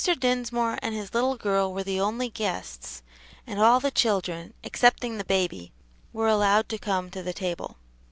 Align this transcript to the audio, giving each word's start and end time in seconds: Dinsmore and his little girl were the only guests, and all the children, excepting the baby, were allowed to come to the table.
Dinsmore 0.19 0.79
and 0.81 0.95
his 0.95 1.13
little 1.13 1.37
girl 1.37 1.71
were 1.71 1.83
the 1.83 1.99
only 1.99 2.27
guests, 2.27 3.03
and 3.45 3.61
all 3.61 3.79
the 3.79 3.91
children, 3.91 4.55
excepting 4.63 5.19
the 5.19 5.23
baby, 5.23 5.73
were 6.11 6.27
allowed 6.27 6.69
to 6.69 6.79
come 6.79 7.11
to 7.11 7.21
the 7.21 7.33
table. 7.33 7.77